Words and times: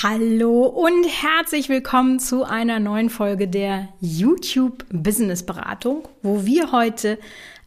Hallo 0.00 0.62
und 0.62 1.06
herzlich 1.06 1.68
willkommen 1.68 2.20
zu 2.20 2.44
einer 2.44 2.78
neuen 2.78 3.10
Folge 3.10 3.48
der 3.48 3.88
YouTube 4.00 4.84
Business 4.92 5.44
Beratung, 5.44 6.06
wo 6.22 6.46
wir 6.46 6.70
heute 6.70 7.18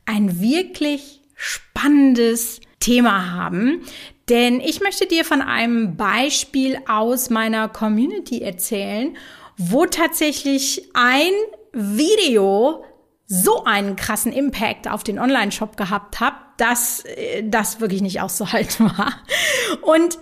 ein 0.05 0.39
wirklich 0.39 1.19
spannendes 1.35 2.61
Thema 2.79 3.31
haben. 3.31 3.81
Denn 4.29 4.61
ich 4.61 4.79
möchte 4.79 5.07
dir 5.07 5.25
von 5.25 5.41
einem 5.41 5.97
Beispiel 5.97 6.77
aus 6.87 7.29
meiner 7.29 7.67
Community 7.67 8.41
erzählen, 8.41 9.17
wo 9.57 9.85
tatsächlich 9.85 10.89
ein 10.93 11.33
Video 11.73 12.85
so 13.27 13.65
einen 13.65 13.97
krassen 13.97 14.31
Impact 14.31 14.87
auf 14.87 15.03
den 15.03 15.19
Online-Shop 15.19 15.75
gehabt 15.75 16.21
hat, 16.21 16.35
dass 16.55 17.03
äh, 17.03 17.43
das 17.43 17.81
wirklich 17.81 18.01
nicht 18.01 18.21
auszuhalten 18.21 18.85
war. 18.97 19.15
Und 19.81 20.17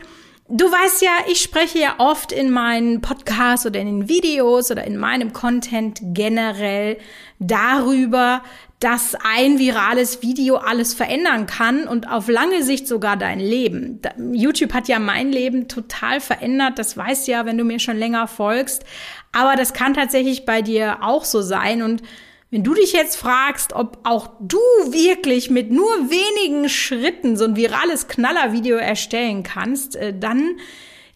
Du 0.52 0.66
weißt 0.66 1.04
ja, 1.04 1.12
ich 1.32 1.42
spreche 1.42 1.78
ja 1.78 1.96
oft 2.00 2.32
in 2.32 2.50
meinen 2.50 3.02
Podcasts 3.02 3.68
oder 3.68 3.80
in 3.80 3.86
den 3.86 4.10
Videos 4.10 4.72
oder 4.72 4.84
in 4.84 4.98
meinem 4.98 5.32
Content 5.32 6.00
generell 6.02 6.98
darüber, 7.38 8.42
dass 8.80 9.14
ein 9.14 9.60
virales 9.60 10.24
Video 10.24 10.56
alles 10.56 10.96
verändern 10.96 11.46
kann 11.46 11.88
und 11.88 12.10
auf 12.10 12.28
lange 12.30 12.64
Sicht 12.64 12.88
sogar 12.88 13.16
dein 13.16 13.40
Leben. 13.40 14.02
YouTube 14.34 14.74
hat 14.74 14.88
ja 14.88 14.98
mein 14.98 15.32
Leben 15.32 15.68
total 15.68 16.20
verändert, 16.20 16.80
das 16.80 16.98
weißt 16.98 17.28
ja, 17.28 17.46
wenn 17.46 17.60
du 17.60 17.64
mir 17.64 17.78
schon 17.78 17.98
länger 17.98 18.28
folgst. 18.28 18.86
Aber 19.32 19.56
das 19.56 19.74
kann 19.74 19.94
tatsächlich 19.94 20.46
bei 20.46 20.64
dir 20.64 21.04
auch 21.04 21.26
so 21.26 21.44
sein 21.44 21.84
und 21.84 22.02
wenn 22.52 22.64
du 22.64 22.74
dich 22.74 22.94
jetzt 22.94 23.16
fragst, 23.16 23.74
ob 23.74 24.00
auch 24.04 24.32
du 24.40 24.58
wirklich 24.88 25.50
mit 25.50 25.72
nur 25.72 26.10
wenigen 26.10 26.68
Schritten 26.68 27.38
so 27.38 27.46
ein 27.46 27.56
virales 27.56 28.08
Knallervideo 28.08 28.78
erstellen 28.78 29.44
kannst, 29.44 29.96
äh, 29.96 30.18
dann 30.18 30.58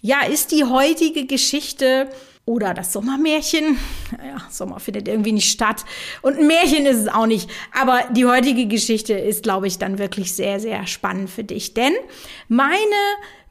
ja, 0.01 0.21
ist 0.25 0.51
die 0.51 0.65
heutige 0.65 1.25
Geschichte 1.25 2.09
oder 2.45 2.73
das 2.73 2.91
Sommermärchen, 2.91 3.79
ja, 4.11 4.45
Sommer 4.49 4.81
findet 4.81 5.07
irgendwie 5.07 5.31
nicht 5.31 5.49
statt 5.49 5.85
und 6.21 6.37
ein 6.37 6.45
Märchen 6.47 6.85
ist 6.85 6.97
es 6.97 7.07
auch 7.07 7.25
nicht, 7.25 7.49
aber 7.71 8.03
die 8.11 8.25
heutige 8.25 8.67
Geschichte 8.67 9.13
ist, 9.13 9.43
glaube 9.43 9.67
ich, 9.67 9.77
dann 9.79 9.97
wirklich 9.97 10.33
sehr, 10.33 10.59
sehr 10.59 10.85
spannend 10.85 11.29
für 11.29 11.45
dich, 11.45 11.73
denn 11.73 11.93
meine 12.49 12.75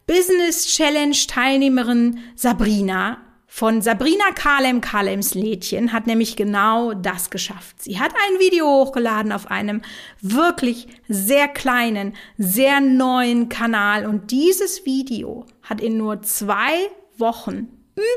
Business 0.07 0.67
Challenge 0.67 1.17
Teilnehmerin 1.27 2.19
Sabrina 2.37 3.19
von 3.55 3.83
Sabrina 3.83 4.33
Kalem 4.35 4.81
Kalems 4.81 5.35
Lädchen 5.35 5.93
hat 5.93 6.07
nämlich 6.07 6.37
genau 6.37 6.95
das 6.95 7.29
geschafft. 7.29 7.83
Sie 7.83 8.01
hat 8.01 8.11
ein 8.15 8.41
Video 8.41 8.67
hochgeladen 8.67 9.31
auf 9.31 9.51
einem 9.51 9.83
wirklich 10.23 10.89
sehr 11.07 11.49
kleinen, 11.49 12.17
sehr 12.39 12.81
neuen 12.81 13.51
Kanal 13.51 14.07
und 14.07 14.31
dieses 14.31 14.87
Video 14.87 15.45
hat 15.65 15.83
in 15.83 15.99
nur 15.99 16.23
zwei 16.23 16.89
Wochen 17.19 17.69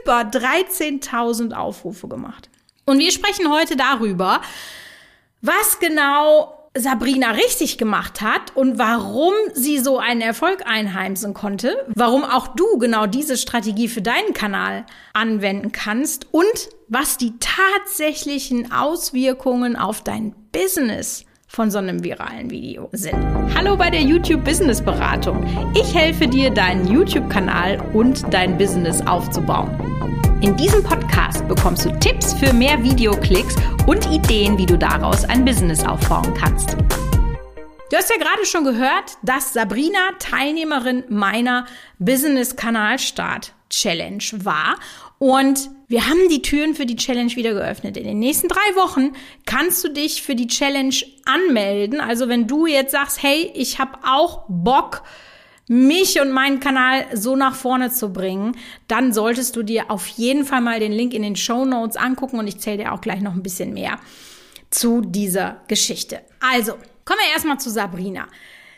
über 0.02 0.22
13.000 0.22 1.52
Aufrufe 1.52 2.08
gemacht. 2.08 2.50
Und 2.86 3.00
wir 3.00 3.11
sprechen 3.11 3.52
heute 3.52 3.75
darüber, 3.75 4.39
was 5.41 5.80
genau 5.80 6.64
Sabrina 6.78 7.31
richtig 7.31 7.78
gemacht 7.78 8.22
hat 8.22 8.56
und 8.56 8.78
warum 8.78 9.34
sie 9.54 9.80
so 9.80 9.98
einen 9.98 10.22
Erfolg 10.22 10.64
einheimsen 10.66 11.34
konnte, 11.34 11.78
warum 11.95 12.23
auch 12.23 12.50
du 12.50 12.78
genau 12.78 13.08
diese 13.08 13.38
Strategie 13.38 13.88
für 13.88 14.02
deinen 14.02 14.34
Kanal 14.34 14.86
anwenden 15.14 15.72
kannst 15.72 16.28
und 16.31 16.70
was 16.90 17.18
die 17.18 17.34
tatsächlichen 17.40 18.73
Auswirkungen 18.73 19.78
auf 19.78 20.03
dein 20.03 20.36
Business 20.52 21.26
von 21.48 21.72
so 21.72 21.78
einem 21.78 22.03
viralen 22.03 22.50
Video 22.50 22.90
sind. 22.92 23.16
Hallo 23.56 23.78
bei 23.78 23.90
der 23.90 24.02
YouTube 24.02 24.44
Business 24.44 24.81
Beratung. 24.81 25.46
Ich 25.76 25.96
helfe 25.96 26.28
dir, 26.28 26.50
deinen 26.50 26.92
YouTube-Kanal 26.92 27.80
und 27.94 28.26
dein 28.34 28.58
Business 28.58 29.02
aufzubauen. 29.08 29.72
In 30.41 30.55
diesem 30.58 30.83
Podcast 30.83 31.47
bekommst 31.47 31.86
du 31.86 32.00
Tipps 32.00 32.33
für 32.33 32.52
mehr 32.52 32.83
Videoklicks 32.83 33.55
und 33.88 34.05
Ideen, 34.11 34.58
wie 34.58 34.66
du 34.66 34.78
daraus 34.78 35.23
ein 35.23 35.45
Business 35.45 35.83
aufbauen 35.86 36.33
kannst. 36.33 36.73
Du 37.90 37.96
hast 37.96 38.09
ja 38.09 38.18
gerade 38.18 38.46
schon 38.46 38.66
gehört, 38.66 39.18
dass 39.23 39.53
Sabrina 39.53 40.12
Teilnehmerin 40.19 41.06
meiner 41.07 41.66
Business 42.00 42.56
Kanalstart 42.56 43.53
Challenge 43.69 44.23
war 44.44 44.75
und 45.19 45.69
wir 45.88 46.07
haben 46.07 46.28
die 46.29 46.41
Türen 46.41 46.75
für 46.75 46.85
die 46.85 46.97
Challenge 46.97 47.34
wieder 47.35 47.53
geöffnet. 47.53 47.96
In 47.96 48.03
den 48.03 48.19
nächsten 48.19 48.50
drei 48.50 48.75
Wochen 48.75 49.13
kannst 49.46 49.84
du 49.84 49.90
dich 49.90 50.22
für 50.22 50.35
die 50.35 50.47
Challenge 50.47 50.96
anmelden. 51.25 52.02
Also 52.02 52.28
wenn 52.28 52.47
du 52.47 52.66
jetzt 52.66 52.91
sagst, 52.91 53.23
hey, 53.23 53.52
ich 53.53 53.79
habe 53.79 54.00
auch 54.03 54.44
Bock, 54.50 55.03
mich 55.68 56.22
und 56.22 56.31
meinen 56.31 56.59
Kanal 56.59 57.06
so 57.14 57.36
nach 57.36 57.56
vorne 57.56 57.92
zu 57.92 58.14
bringen, 58.14 58.56
dann 58.88 59.14
solltest 59.14 59.56
du 59.56 59.64
dir 59.64 59.90
auf 59.90 60.06
jeden 60.08 60.46
Fall 60.46 60.62
mal 60.62 60.80
den 60.80 60.92
Link 60.92 61.14
in 61.14 61.24
den 61.24 61.36
Show 61.36 61.66
Notes 61.66 61.98
angucken 61.98 62.40
und 62.40 62.48
ich 62.48 62.59
zähle 62.59 62.78
dir 62.78 62.94
auch 62.94 63.02
gleich 63.02 63.22
noch 63.22 63.34
ein 63.34 63.44
bisschen 63.44 63.74
mehr 63.74 64.00
zu 64.70 65.02
dieser 65.02 65.62
Geschichte. 65.68 66.22
Also, 66.40 66.74
kommen 67.06 67.20
wir 67.26 67.34
erstmal 67.34 67.59
zu 67.59 67.70
Sabrina. 67.70 68.28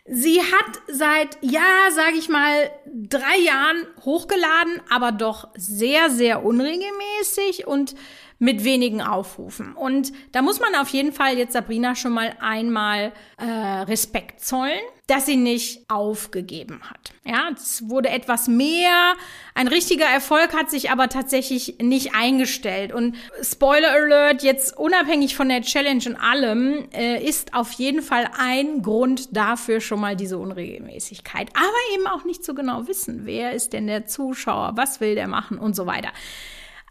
Sie 0.10 0.40
hat 0.40 0.82
seit, 0.88 1.38
ja, 1.42 1.92
sage 1.94 2.16
ich 2.18 2.30
mal, 2.30 2.72
drei 2.86 3.40
Jahren 3.40 3.86
hochgeladen, 4.06 4.82
aber 4.90 5.12
doch 5.12 5.50
sehr, 5.58 6.10
sehr 6.10 6.46
unregelmäßig 6.46 7.68
und 7.68 7.94
mit 8.40 8.64
wenigen 8.64 9.02
Aufrufen. 9.02 9.74
Und 9.74 10.12
da 10.32 10.42
muss 10.42 10.60
man 10.60 10.76
auf 10.76 10.90
jeden 10.90 11.12
Fall 11.12 11.38
jetzt 11.38 11.54
Sabrina 11.54 11.96
schon 11.96 12.14
mal 12.14 12.36
einmal 12.40 13.12
äh, 13.38 13.46
Respekt 13.46 14.42
zollen, 14.42 14.80
dass 15.08 15.26
sie 15.26 15.38
nicht 15.38 15.90
aufgegeben 15.90 16.82
hat. 16.84 17.14
Ja, 17.26 17.50
es 17.56 17.90
wurde 17.90 18.10
etwas 18.10 18.48
mehr. 18.48 19.16
Ein 19.56 19.68
richtiger 19.68 20.06
Erfolg 20.06 20.54
hat 20.54 20.70
sich 20.70 20.92
aber 20.92 21.10
tatsächlich 21.10 21.78
nicht 21.82 22.14
eingestellt. 22.14 22.94
Und 22.94 23.16
Spoiler 23.42 23.92
Alert, 23.92 24.44
jetzt 24.44 24.78
unabhängig 24.78 25.36
von 25.36 25.50
der 25.50 25.62
Challenge 25.62 26.04
und 26.06 26.16
allem, 26.18 26.90
äh, 26.92 27.24
ist 27.24 27.54
auf 27.54 27.72
jeden 27.72 28.02
Fall 28.02 28.30
ein 28.38 28.84
Grund 28.84 29.36
dafür 29.36 29.82
schon 29.82 30.00
mal 30.00 30.16
diese 30.16 30.38
Unregelmäßigkeit. 30.38 31.50
Aber 31.56 31.96
eben 31.96 32.08
auch 32.08 32.24
nicht 32.24 32.46
so 32.46 32.54
genau 32.54 32.88
wissen, 32.88 33.22
wer 33.24 33.54
ist 33.54 33.74
denn 33.74 33.88
der 33.88 34.06
Zuschauer, 34.06 34.74
was 34.76 35.00
will 35.00 35.16
der 35.16 35.28
machen 35.28 35.58
und 35.58 35.76
so 35.76 35.88
weiter. 35.88 36.10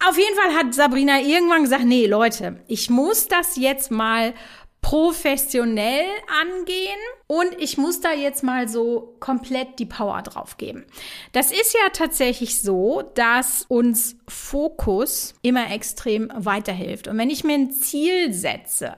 Auf 0.04 0.18
jeden 0.18 0.36
Fall 0.36 0.54
hat 0.54 0.74
Sabrina 0.74 1.20
irgendwann 1.20 1.62
gesagt, 1.62 1.84
nee, 1.84 2.06
Leute, 2.06 2.60
ich 2.68 2.90
muss 2.90 3.28
das 3.28 3.56
jetzt 3.56 3.90
mal 3.90 4.34
professionell 4.82 6.04
angehen 6.42 6.98
und 7.26 7.58
ich 7.58 7.76
muss 7.76 8.00
da 8.00 8.12
jetzt 8.12 8.44
mal 8.44 8.68
so 8.68 9.16
komplett 9.18 9.80
die 9.80 9.86
Power 9.86 10.22
drauf 10.22 10.58
geben. 10.58 10.84
Das 11.32 11.50
ist 11.50 11.74
ja 11.74 11.88
tatsächlich 11.92 12.60
so, 12.60 13.02
dass 13.14 13.64
uns 13.66 14.16
Fokus 14.28 15.34
immer 15.42 15.72
extrem 15.72 16.30
weiterhilft. 16.36 17.08
Und 17.08 17.18
wenn 17.18 17.30
ich 17.30 17.42
mir 17.42 17.54
ein 17.54 17.72
Ziel 17.72 18.32
setze, 18.32 18.96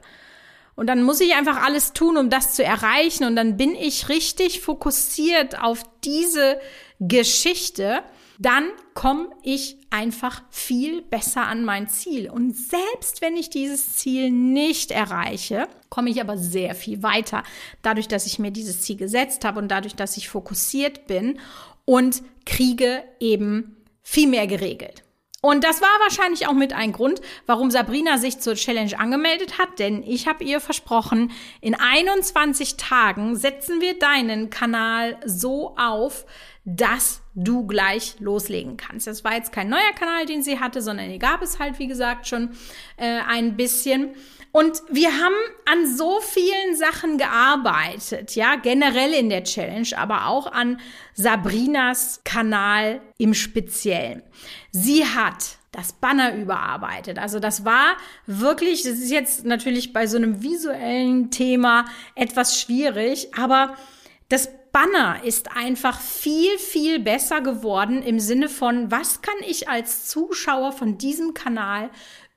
und 0.79 0.87
dann 0.87 1.03
muss 1.03 1.21
ich 1.21 1.35
einfach 1.35 1.65
alles 1.65 1.93
tun, 1.93 2.17
um 2.17 2.31
das 2.31 2.55
zu 2.55 2.63
erreichen. 2.63 3.25
Und 3.25 3.35
dann 3.35 3.57
bin 3.57 3.75
ich 3.75 4.09
richtig 4.09 4.61
fokussiert 4.61 5.61
auf 5.61 5.83
diese 6.05 6.61
Geschichte 7.01 8.05
dann 8.38 8.71
komme 8.94 9.31
ich 9.43 9.76
einfach 9.91 10.43
viel 10.49 11.03
besser 11.03 11.47
an 11.47 11.65
mein 11.65 11.88
Ziel. 11.88 12.31
Und 12.31 12.56
selbst 12.56 13.21
wenn 13.21 13.37
ich 13.37 13.50
dieses 13.50 13.97
Ziel 13.97 14.31
nicht 14.31 14.93
erreiche, 14.93 15.66
komme 15.88 16.10
ich 16.10 16.21
aber 16.21 16.38
sehr 16.38 16.76
viel 16.76 17.03
weiter. 17.03 17.43
Dadurch, 17.82 18.06
dass 18.06 18.26
ich 18.26 18.38
mir 18.38 18.53
dieses 18.53 18.81
Ziel 18.82 18.97
gesetzt 18.97 19.44
habe 19.44 19.59
und 19.59 19.69
dadurch, 19.69 19.97
dass 19.97 20.16
ich 20.16 20.28
fokussiert 20.28 21.09
bin 21.09 21.41
und 21.84 22.22
kriege 22.47 23.03
eben 23.19 23.76
viel 24.03 24.28
mehr 24.28 24.47
geregelt. 24.47 25.03
Und 25.41 25.62
das 25.62 25.81
war 25.81 26.00
wahrscheinlich 26.00 26.49
auch 26.49 26.53
mit 26.53 26.72
ein 26.72 26.93
Grund, 26.93 27.20
warum 27.47 27.70
Sabrina 27.70 28.19
sich 28.19 28.41
zur 28.41 28.55
Challenge 28.55 28.99
angemeldet 28.99 29.59
hat, 29.59 29.78
denn 29.78 30.03
ich 30.03 30.26
habe 30.26 30.43
ihr 30.43 30.59
versprochen, 30.60 31.31
in 31.60 31.76
21 31.76 32.76
Tagen 32.76 33.37
setzen 33.37 33.81
wir 33.81 33.97
deinen 33.99 34.50
Kanal 34.50 35.16
so 35.25 35.76
auf, 35.76 36.26
dass 36.65 37.23
du 37.35 37.67
gleich 37.67 38.17
loslegen 38.21 38.77
kannst. 38.77 39.07
Das 39.07 39.25
war 39.25 39.35
jetzt 39.35 39.53
kein 39.53 39.69
neuer 39.69 39.93
Kanal, 39.99 40.27
den 40.27 40.43
sie 40.43 40.61
hatte, 40.61 40.82
sondern 40.82 41.11
die 41.11 41.19
gab 41.19 41.43
es 41.43 41.59
halt, 41.59 41.79
wie 41.79 41.87
gesagt, 41.87 42.27
schon 42.27 42.50
äh, 42.97 43.21
ein 43.27 43.56
bisschen. 43.56 44.15
Und 44.53 44.82
wir 44.91 45.11
haben 45.12 45.35
an 45.67 45.87
so 45.87 46.21
vielen 46.21 46.75
Sachen 46.75 47.19
gearbeitet, 47.19 48.35
ja, 48.35 48.56
generell 48.56 49.12
in 49.12 49.29
der 49.29 49.44
Challenge, 49.44 49.88
aber 49.97 50.27
auch 50.27 50.50
an 50.50 50.81
Sabrinas 51.15 52.23
Kanal 52.25 53.00
im 53.19 53.35
Speziellen. 53.35 54.23
Sie 54.73 55.05
hat 55.05 55.59
das 55.71 55.93
Banner 55.93 56.35
überarbeitet. 56.35 57.19
Also 57.19 57.41
das 57.41 57.65
war 57.65 57.97
wirklich, 58.27 58.82
das 58.82 58.93
ist 58.94 59.11
jetzt 59.11 59.44
natürlich 59.44 59.93
bei 59.93 60.06
so 60.06 60.17
einem 60.17 60.43
visuellen 60.43 61.31
Thema 61.31 61.85
etwas 62.15 62.61
schwierig, 62.61 63.29
aber 63.37 63.77
das 64.29 64.50
Banner 64.73 65.25
ist 65.25 65.56
einfach 65.56 66.00
viel, 66.00 66.59
viel 66.59 66.99
besser 66.99 67.41
geworden 67.41 68.03
im 68.03 68.20
Sinne 68.20 68.49
von, 68.49 68.91
was 68.91 69.23
kann 69.23 69.35
ich 69.47 69.69
als 69.69 70.06
Zuschauer 70.06 70.73
von 70.73 70.99
diesem 70.99 71.35
Kanal 71.35 71.91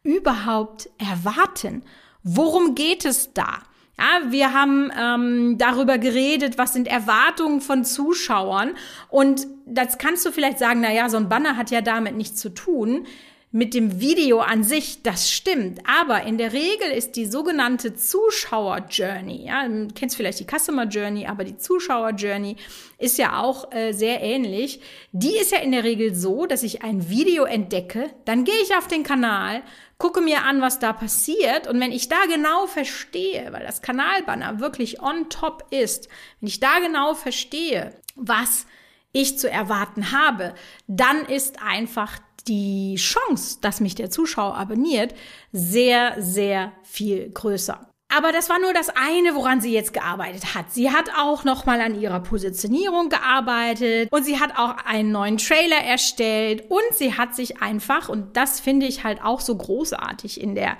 überhaupt 0.03 0.89
erwarten? 0.97 1.83
Worum 2.23 2.75
geht 2.75 3.05
es 3.05 3.33
da? 3.33 3.59
Ja, 3.97 4.31
wir 4.31 4.53
haben 4.53 4.91
ähm, 4.99 5.57
darüber 5.57 5.97
geredet, 5.97 6.57
was 6.57 6.73
sind 6.73 6.87
Erwartungen 6.87 7.61
von 7.61 7.85
Zuschauern. 7.85 8.71
Und 9.09 9.45
das 9.65 9.97
kannst 9.97 10.25
du 10.25 10.31
vielleicht 10.31 10.57
sagen, 10.57 10.81
na 10.81 10.91
ja, 10.91 11.07
so 11.09 11.17
ein 11.17 11.29
Banner 11.29 11.55
hat 11.55 11.69
ja 11.69 11.81
damit 11.81 12.15
nichts 12.15 12.39
zu 12.39 12.49
tun 12.49 13.05
mit 13.53 13.73
dem 13.73 13.99
Video 13.99 14.39
an 14.39 14.63
sich, 14.63 15.03
das 15.03 15.29
stimmt. 15.29 15.81
Aber 15.85 16.23
in 16.23 16.37
der 16.37 16.53
Regel 16.53 16.89
ist 16.95 17.17
die 17.17 17.25
sogenannte 17.25 17.93
Zuschauer-Journey, 17.93 19.45
ja, 19.45 19.67
du 19.67 19.89
kennst 19.93 20.15
vielleicht 20.15 20.39
die 20.39 20.45
Customer-Journey, 20.45 21.27
aber 21.27 21.43
die 21.43 21.57
Zuschauer-Journey 21.57 22.55
ist 22.97 23.17
ja 23.17 23.41
auch 23.41 23.71
äh, 23.73 23.91
sehr 23.91 24.21
ähnlich. 24.21 24.79
Die 25.11 25.37
ist 25.37 25.51
ja 25.51 25.59
in 25.59 25.73
der 25.73 25.83
Regel 25.83 26.15
so, 26.15 26.45
dass 26.45 26.63
ich 26.63 26.83
ein 26.83 27.09
Video 27.09 27.43
entdecke, 27.43 28.09
dann 28.23 28.45
gehe 28.45 28.61
ich 28.63 28.75
auf 28.75 28.87
den 28.87 29.03
Kanal, 29.03 29.63
gucke 29.97 30.21
mir 30.21 30.45
an, 30.45 30.61
was 30.61 30.79
da 30.79 30.93
passiert 30.93 31.67
und 31.67 31.79
wenn 31.79 31.91
ich 31.91 32.07
da 32.07 32.25
genau 32.27 32.67
verstehe, 32.67 33.49
weil 33.51 33.65
das 33.65 33.81
Kanalbanner 33.81 34.59
wirklich 34.59 35.01
on 35.01 35.29
top 35.29 35.65
ist, 35.71 36.07
wenn 36.39 36.47
ich 36.47 36.59
da 36.59 36.79
genau 36.79 37.13
verstehe, 37.13 37.93
was 38.15 38.65
ich 39.13 39.37
zu 39.37 39.49
erwarten 39.49 40.11
habe, 40.11 40.55
dann 40.87 41.25
ist 41.25 41.61
einfach 41.61 42.17
die 42.47 42.95
Chance, 42.95 43.57
dass 43.61 43.79
mich 43.79 43.95
der 43.95 44.09
Zuschauer 44.09 44.55
abonniert, 44.55 45.13
sehr, 45.51 46.15
sehr 46.19 46.71
viel 46.83 47.29
größer. 47.29 47.87
Aber 48.13 48.33
das 48.33 48.49
war 48.49 48.59
nur 48.59 48.73
das 48.73 48.89
eine, 48.89 49.35
woran 49.35 49.61
sie 49.61 49.71
jetzt 49.71 49.93
gearbeitet 49.93 50.53
hat. 50.53 50.71
Sie 50.71 50.91
hat 50.91 51.09
auch 51.17 51.45
noch 51.45 51.65
mal 51.65 51.79
an 51.79 51.99
ihrer 51.99 52.19
Positionierung 52.19 53.07
gearbeitet 53.07 54.11
und 54.11 54.25
sie 54.25 54.39
hat 54.39 54.57
auch 54.57 54.75
einen 54.85 55.13
neuen 55.13 55.37
Trailer 55.37 55.77
erstellt 55.77 56.69
und 56.69 56.93
sie 56.93 57.17
hat 57.17 57.35
sich 57.35 57.61
einfach 57.61 58.09
und 58.09 58.35
das 58.35 58.59
finde 58.59 58.85
ich 58.85 59.05
halt 59.05 59.23
auch 59.23 59.39
so 59.39 59.55
großartig 59.55 60.41
in 60.41 60.55
der 60.55 60.77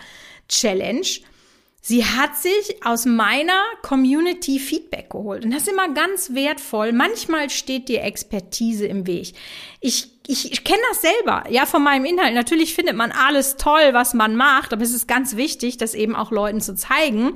Challenge. 0.50 1.08
Sie 1.84 2.06
hat 2.06 2.38
sich 2.38 2.86
aus 2.86 3.06
meiner 3.06 3.60
Community 3.82 4.60
Feedback 4.60 5.10
geholt 5.10 5.46
und 5.46 5.52
das 5.52 5.64
ist 5.64 5.70
immer 5.70 5.92
ganz 5.94 6.34
wertvoll. 6.34 6.92
Manchmal 6.92 7.50
steht 7.50 7.90
dir 7.90 8.04
Expertise 8.04 8.86
im 8.86 9.08
Weg. 9.08 9.34
Ich 9.80 10.12
ich, 10.28 10.52
ich 10.52 10.64
kenne 10.64 10.80
das 10.90 11.02
selber, 11.02 11.44
ja, 11.50 11.66
von 11.66 11.84
meinem 11.84 12.06
Inhalt. 12.06 12.34
Natürlich 12.34 12.74
findet 12.74 12.96
man 12.96 13.12
alles 13.12 13.58
toll, 13.58 13.90
was 13.92 14.14
man 14.14 14.36
macht, 14.36 14.72
aber 14.72 14.82
es 14.82 14.94
ist 14.94 15.08
ganz 15.08 15.36
wichtig, 15.36 15.78
das 15.78 15.94
eben 15.94 16.16
auch 16.16 16.32
Leuten 16.32 16.62
zu 16.62 16.76
zeigen, 16.76 17.34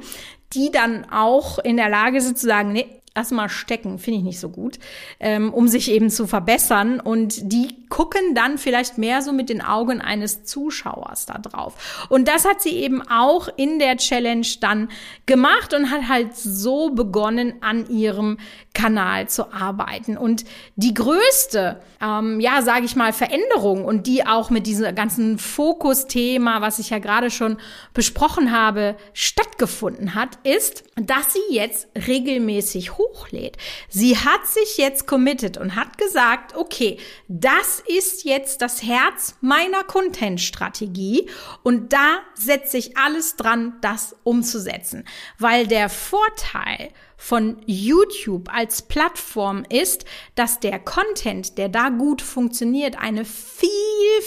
die 0.54 0.72
dann 0.72 1.06
auch 1.12 1.60
in 1.60 1.78
der 1.78 1.90
Lage 1.90 2.22
sind 2.22 2.38
zu 2.38 2.46
sagen, 2.46 2.72
nee, 2.72 2.88
erstmal 3.16 3.50
stecken, 3.50 3.98
finde 3.98 4.20
ich 4.20 4.26
nicht 4.26 4.40
so 4.40 4.50
gut, 4.50 4.78
ähm, 5.20 5.54
um 5.54 5.68
sich 5.68 5.90
eben 5.90 6.10
zu 6.10 6.28
verbessern. 6.28 7.00
Und 7.00 7.52
die 7.52 7.76
gucken 7.90 8.36
dann 8.36 8.58
vielleicht 8.58 8.98
mehr 8.98 9.22
so 9.22 9.32
mit 9.32 9.50
den 9.50 9.62
Augen 9.62 10.02
eines 10.02 10.44
Zuschauers 10.44 11.26
da 11.26 11.38
drauf. 11.38 12.08
Und 12.10 12.28
das 12.28 12.46
hat 12.46 12.62
sie 12.62 12.76
eben 12.76 13.02
auch 13.02 13.48
in 13.56 13.80
der 13.80 13.98
Challenge 13.98 14.48
dann 14.60 14.90
gemacht 15.26 15.74
und 15.74 15.92
hat 15.92 16.08
halt 16.10 16.36
so 16.36 16.90
begonnen, 16.90 17.54
an 17.62 17.90
ihrem 17.90 18.38
Kanal 18.76 19.28
zu 19.28 19.52
arbeiten. 19.52 20.18
Und 20.18 20.46
die 20.76 20.94
größte, 20.94 21.82
ähm, 22.00 22.40
ja, 22.40 22.62
sage 22.62 22.86
ich 22.86 22.96
mal, 22.96 23.14
Veränderung 23.14 23.84
und 23.84 24.06
die 24.06 24.28
auch 24.28 24.52
mit 24.52 24.68
diesem 24.68 24.94
ganzen 24.94 25.40
Fokusthema, 25.40 26.62
was 26.62 26.78
ich 26.78 26.92
ja 26.92 27.00
gerade 27.00 27.32
schon 27.32 27.58
besprochen 27.96 28.52
habe, 28.52 28.96
stattgefunden 29.14 30.14
hat, 30.14 30.38
ist, 30.44 30.84
dass 30.96 31.34
sie 31.34 31.56
jetzt 31.56 31.88
regelmäßig 32.08 32.98
hochlädt. 32.98 33.58
Sie 33.90 34.18
hat 34.18 34.46
sich 34.46 34.78
jetzt 34.78 35.08
committed 35.08 35.58
und 35.58 35.76
hat 35.76 35.98
gesagt, 35.98 36.56
okay, 36.56 37.00
das 37.28 37.82
ist 37.88 38.26
jetzt 38.26 38.62
das 38.62 38.84
Herz 38.84 39.36
meiner 39.42 39.84
Content-Strategie 39.84 41.30
und 41.64 41.94
da 41.94 42.20
setze 42.36 42.78
ich 42.78 42.98
alles 42.98 43.38
dran, 43.38 43.78
das 43.82 44.16
umzusetzen. 44.24 45.06
Weil 45.40 45.66
der 45.66 45.88
Vorteil 45.90 46.90
von 47.18 47.58
YouTube 47.66 48.50
als 48.54 48.82
Plattform 48.82 49.64
ist, 49.70 50.06
dass 50.36 50.60
der 50.60 50.80
Content, 50.80 51.58
der 51.58 51.70
da 51.70 51.90
gut 51.90 52.22
funktioniert, 52.22 52.98
eine 52.98 53.26
viel, 53.26 53.70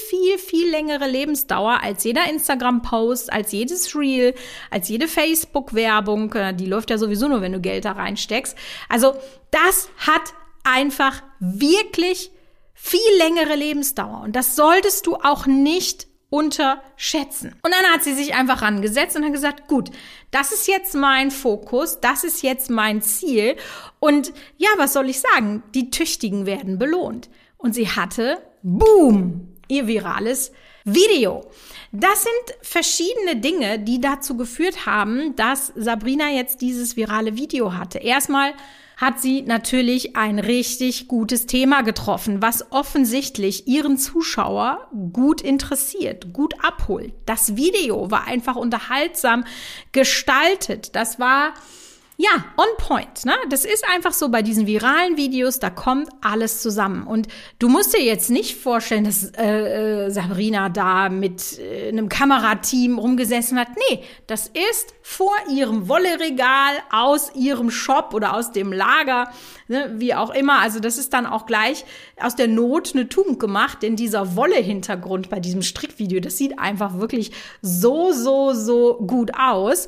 viel, 0.08 0.38
viel 0.38 0.70
längere 0.70 1.06
Lebensdauer 1.06 1.81
als 1.82 2.05
jeder 2.05 2.29
Instagram-Post, 2.29 3.32
als 3.32 3.52
jedes 3.52 3.94
Reel, 3.94 4.35
als 4.70 4.88
jede 4.88 5.06
Facebook-Werbung, 5.06 6.32
äh, 6.35 6.55
die 6.55 6.67
läuft 6.67 6.90
ja 6.90 6.99
sowieso 6.99 7.29
nur, 7.29 7.40
wenn 7.40 7.52
du 7.52 7.61
Geld 7.61 7.85
da 7.85 7.93
reinsteckst. 7.93 8.56
Also 8.88 9.14
das 9.50 9.90
hat 9.99 10.35
einfach 10.64 11.23
wirklich 11.40 12.31
viel 12.75 13.00
längere 13.19 13.55
Lebensdauer. 13.55 14.23
Und 14.23 14.37
das 14.37 14.56
solltest 14.56 15.06
du 15.06 15.17
auch 15.17 15.46
nicht 15.46 16.07
unterschätzen. 16.30 17.54
Und 17.62 17.72
dann 17.72 17.92
hat 17.92 18.04
sie 18.04 18.12
sich 18.12 18.34
einfach 18.34 18.62
rangesetzt 18.62 19.16
und 19.16 19.25
hat 19.25 19.32
gesagt, 19.32 19.66
gut, 19.66 19.90
das 20.30 20.52
ist 20.52 20.69
jetzt 20.69 20.94
mein 20.94 21.30
Fokus, 21.30 22.00
das 22.00 22.25
ist 22.25 22.42
jetzt 22.42 22.70
mein 22.70 23.00
Ziel. 23.00 23.56
Und 23.98 24.32
ja, 24.56 24.69
was 24.76 24.92
soll 24.92 25.08
ich 25.08 25.20
sagen? 25.20 25.62
Die 25.75 25.90
Tüchtigen 25.90 26.44
werden 26.44 26.78
belohnt. 26.78 27.30
Und 27.56 27.75
sie 27.75 27.88
hatte, 27.88 28.42
boom, 28.62 29.48
ihr 29.69 29.86
virales 29.86 30.52
Video. 30.84 31.50
Das 31.92 32.22
sind 32.22 32.58
verschiedene 32.62 33.36
Dinge, 33.36 33.78
die 33.78 34.00
dazu 34.00 34.36
geführt 34.36 34.86
haben, 34.86 35.34
dass 35.36 35.72
Sabrina 35.76 36.30
jetzt 36.30 36.60
dieses 36.60 36.96
virale 36.96 37.36
Video 37.36 37.75
hatte. 37.75 37.98
Erstmal 37.98 38.52
hat 38.99 39.21
sie 39.21 39.43
natürlich 39.43 40.17
ein 40.17 40.41
richtig 40.41 41.06
gutes 41.06 41.47
Thema 41.47 41.83
getroffen, 41.83 42.43
was 42.43 42.73
offensichtlich 42.73 43.69
ihren 43.69 43.97
Zuschauer 43.97 44.89
gut 45.12 45.41
interessiert, 45.41 46.33
gut 46.33 46.55
abholt. 46.65 47.15
Das 47.25 47.55
Video 47.55 48.11
war 48.11 48.27
einfach 48.27 48.56
unterhaltsam 48.56 49.45
gestaltet. 49.93 50.97
Das 50.97 51.21
war 51.21 51.55
ja, 52.20 52.31
on 52.56 52.67
point. 52.79 53.25
Ne? 53.25 53.35
Das 53.49 53.65
ist 53.65 53.85
einfach 53.88 54.12
so 54.12 54.29
bei 54.29 54.43
diesen 54.43 54.67
viralen 54.67 55.17
Videos, 55.17 55.61
da 55.61 55.70
kommt 55.70 56.09
alles 56.20 56.61
zusammen. 56.61 57.06
Und 57.06 57.29
du 57.61 57.69
musst 57.69 57.94
dir 57.94 58.03
jetzt 58.03 58.29
nicht 58.29 58.56
vorstellen, 58.56 59.05
dass 59.05 59.31
äh, 59.37 60.06
äh, 60.06 60.11
Sabrina 60.11 60.69
da 60.69 61.11
mit 61.11 61.61
äh, 61.61 61.91
einem 61.91 62.09
Kamerateam 62.09 62.99
rumgesessen 62.99 63.56
hat. 63.56 63.69
Nee, 63.88 64.03
das 64.26 64.49
ist 64.49 64.94
vor 65.00 65.31
ihrem 65.49 65.88
Wolleregal, 65.88 66.75
aus 66.91 67.31
ihrem 67.37 67.70
Shop 67.70 68.12
oder 68.12 68.35
aus 68.35 68.50
dem 68.50 68.73
Lager, 68.73 69.31
ne, 69.69 69.94
wie 69.99 70.12
auch 70.12 70.31
immer. 70.31 70.59
Also 70.59 70.81
das 70.81 70.99
ist 70.99 71.12
dann 71.12 71.25
auch 71.25 71.47
gleich 71.47 71.85
aus 72.21 72.35
der 72.35 72.49
Not 72.49 72.94
eine 72.94 73.09
Tugend 73.09 73.38
gemacht, 73.38 73.85
denn 73.85 73.94
dieser 73.94 74.35
Wolle-Hintergrund 74.35 75.31
bei 75.31 75.38
diesem 75.38 75.62
Strickvideo, 75.62 76.19
das 76.19 76.37
sieht 76.37 76.59
einfach 76.59 76.99
wirklich 76.99 77.31
so, 77.62 78.11
so, 78.11 78.55
so 78.55 78.94
gut 79.06 79.31
aus. 79.38 79.87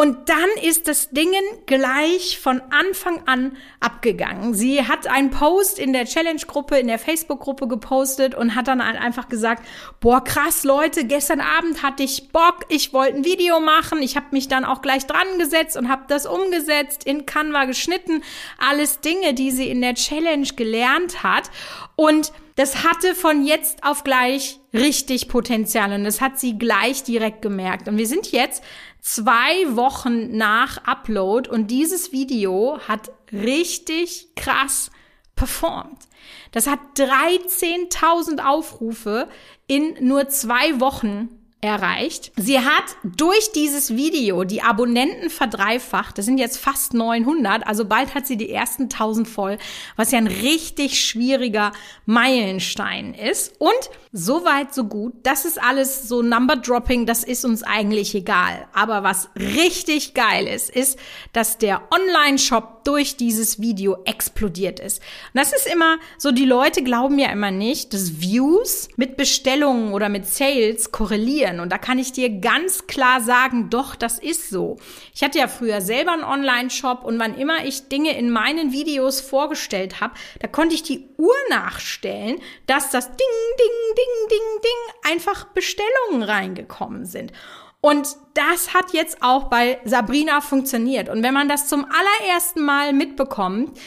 Und 0.00 0.30
dann 0.30 0.48
ist 0.62 0.88
das 0.88 1.10
Dingen 1.10 1.44
gleich 1.66 2.38
von 2.38 2.62
Anfang 2.70 3.22
an 3.26 3.58
abgegangen. 3.80 4.54
Sie 4.54 4.88
hat 4.88 5.06
einen 5.06 5.28
Post 5.28 5.78
in 5.78 5.92
der 5.92 6.06
Challenge-Gruppe, 6.06 6.78
in 6.78 6.86
der 6.86 6.98
Facebook-Gruppe 6.98 7.68
gepostet 7.68 8.34
und 8.34 8.54
hat 8.54 8.68
dann 8.68 8.80
einfach 8.80 9.28
gesagt, 9.28 9.62
boah, 10.00 10.24
krass, 10.24 10.64
Leute, 10.64 11.04
gestern 11.04 11.42
Abend 11.42 11.82
hatte 11.82 12.02
ich 12.02 12.30
Bock, 12.30 12.64
ich 12.70 12.94
wollte 12.94 13.18
ein 13.18 13.24
Video 13.26 13.60
machen. 13.60 14.00
Ich 14.00 14.16
habe 14.16 14.28
mich 14.30 14.48
dann 14.48 14.64
auch 14.64 14.80
gleich 14.80 15.04
dran 15.04 15.38
gesetzt 15.38 15.76
und 15.76 15.90
habe 15.90 16.04
das 16.08 16.24
umgesetzt, 16.24 17.04
in 17.04 17.26
Canva 17.26 17.66
geschnitten. 17.66 18.22
Alles 18.56 19.00
Dinge, 19.00 19.34
die 19.34 19.50
sie 19.50 19.68
in 19.68 19.82
der 19.82 19.96
Challenge 19.96 20.48
gelernt 20.56 21.22
hat. 21.22 21.50
Und 21.94 22.32
das 22.56 22.84
hatte 22.84 23.14
von 23.14 23.44
jetzt 23.44 23.84
auf 23.84 24.04
gleich 24.04 24.60
richtig 24.74 25.28
Potenzial 25.28 25.92
und 25.92 26.04
das 26.04 26.20
hat 26.20 26.38
sie 26.38 26.58
gleich 26.58 27.02
direkt 27.02 27.42
gemerkt. 27.42 27.88
Und 27.88 27.96
wir 27.96 28.06
sind 28.06 28.32
jetzt 28.32 28.62
zwei 29.00 29.76
Wochen 29.76 30.36
nach 30.36 30.84
Upload 30.84 31.48
und 31.48 31.68
dieses 31.68 32.12
Video 32.12 32.78
hat 32.86 33.10
richtig 33.32 34.34
krass 34.36 34.90
performt. 35.36 36.08
Das 36.52 36.66
hat 36.66 36.80
13.000 36.96 38.44
Aufrufe 38.44 39.28
in 39.66 39.94
nur 40.06 40.28
zwei 40.28 40.80
Wochen 40.80 41.39
erreicht. 41.60 42.32
Sie 42.36 42.58
hat 42.58 42.84
durch 43.04 43.52
dieses 43.52 43.94
Video 43.94 44.44
die 44.44 44.62
Abonnenten 44.62 45.28
verdreifacht. 45.28 46.16
Das 46.16 46.24
sind 46.24 46.38
jetzt 46.38 46.56
fast 46.56 46.94
900. 46.94 47.66
Also 47.66 47.84
bald 47.84 48.14
hat 48.14 48.26
sie 48.26 48.38
die 48.38 48.50
ersten 48.50 48.84
1000 48.84 49.28
voll, 49.28 49.58
was 49.96 50.10
ja 50.10 50.18
ein 50.18 50.26
richtig 50.26 51.04
schwieriger 51.04 51.72
Meilenstein 52.06 53.12
ist. 53.12 53.60
Und 53.60 53.90
so 54.12 54.44
weit, 54.44 54.74
so 54.74 54.84
gut. 54.84 55.12
Das 55.22 55.44
ist 55.44 55.62
alles 55.62 56.08
so 56.08 56.22
Number 56.22 56.56
Dropping. 56.56 57.04
Das 57.04 57.24
ist 57.24 57.44
uns 57.44 57.62
eigentlich 57.62 58.14
egal. 58.14 58.66
Aber 58.72 59.02
was 59.02 59.28
richtig 59.36 60.14
geil 60.14 60.46
ist, 60.46 60.70
ist, 60.70 60.98
dass 61.32 61.58
der 61.58 61.82
Online-Shop 61.92 62.79
durch 62.84 63.16
dieses 63.16 63.60
Video 63.60 63.98
explodiert 64.04 64.80
ist. 64.80 65.00
Und 65.32 65.40
das 65.40 65.52
ist 65.52 65.66
immer 65.66 65.98
so, 66.18 66.32
die 66.32 66.44
Leute 66.44 66.82
glauben 66.82 67.18
ja 67.18 67.30
immer 67.30 67.50
nicht, 67.50 67.92
dass 67.94 68.20
Views 68.20 68.88
mit 68.96 69.16
Bestellungen 69.16 69.92
oder 69.92 70.08
mit 70.08 70.26
Sales 70.26 70.92
korrelieren. 70.92 71.60
Und 71.60 71.70
da 71.70 71.78
kann 71.78 71.98
ich 71.98 72.12
dir 72.12 72.28
ganz 72.40 72.86
klar 72.86 73.20
sagen, 73.20 73.70
doch, 73.70 73.94
das 73.94 74.18
ist 74.18 74.50
so. 74.50 74.78
Ich 75.14 75.22
hatte 75.22 75.38
ja 75.38 75.48
früher 75.48 75.80
selber 75.80 76.12
einen 76.12 76.24
Online-Shop 76.24 77.04
und 77.04 77.18
wann 77.18 77.36
immer 77.36 77.64
ich 77.64 77.88
Dinge 77.88 78.16
in 78.16 78.30
meinen 78.30 78.72
Videos 78.72 79.20
vorgestellt 79.20 80.00
habe, 80.00 80.14
da 80.40 80.48
konnte 80.48 80.74
ich 80.74 80.82
die 80.82 81.08
Uhr 81.16 81.34
nachstellen, 81.48 82.40
dass 82.66 82.90
das 82.90 83.06
Ding, 83.06 83.16
Ding, 83.16 83.96
Ding, 83.96 84.28
Ding, 84.30 84.62
Ding 84.62 85.12
einfach 85.12 85.44
Bestellungen 85.46 86.22
reingekommen 86.22 87.04
sind. 87.04 87.32
Und 87.80 88.16
das 88.34 88.74
hat 88.74 88.92
jetzt 88.92 89.22
auch 89.22 89.44
bei 89.44 89.80
Sabrina 89.84 90.40
funktioniert. 90.40 91.08
Und 91.08 91.22
wenn 91.22 91.34
man 91.34 91.48
das 91.48 91.66
zum 91.66 91.86
allerersten 91.86 92.62
Mal 92.62 92.92
mitbekommt, 92.92 93.78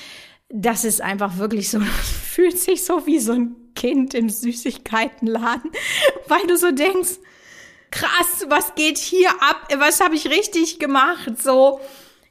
das 0.50 0.83
ist 0.83 1.01
einfach 1.01 1.38
wirklich 1.38 1.69
so, 1.69 1.79
fühlt 2.25 2.59
sich 2.59 2.83
so 2.85 3.05
wie 3.05 3.19
so 3.19 3.33
ein 3.33 3.55
Kind 3.75 4.13
im 4.13 4.29
Süßigkeitenladen, 4.29 5.71
weil 6.27 6.45
du 6.47 6.57
so 6.57 6.71
denkst, 6.71 7.19
krass, 7.91 8.45
was 8.47 8.73
geht 8.75 8.97
hier 8.97 9.29
ab? 9.41 9.67
Was 9.77 10.00
habe 10.00 10.15
ich 10.15 10.29
richtig 10.29 10.79
gemacht? 10.79 11.41
So, 11.41 11.79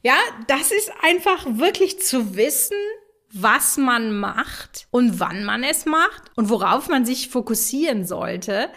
ja, 0.03 0.17
das 0.49 0.73
ist 0.73 0.93
einfach 1.03 1.47
wirklich 1.47 2.01
zu 2.01 2.35
wissen, 2.37 2.77
was 3.33 3.77
man 3.77 4.19
macht 4.19 4.89
und 4.91 5.21
wann 5.21 5.45
man 5.45 5.65
es 5.65 5.87
macht 5.87 6.23
und 6.37 6.51
worauf 6.51 6.89
man 6.89 7.07
sich 7.07 7.29
fokussieren 7.29 8.05
sollte. 8.05 8.69